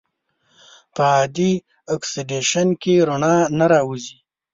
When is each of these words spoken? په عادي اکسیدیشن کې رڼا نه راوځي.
په 0.95 1.03
عادي 1.15 1.51
اکسیدیشن 1.95 2.67
کې 2.81 2.93
رڼا 3.07 3.35
نه 3.59 3.65
راوځي. 3.71 4.15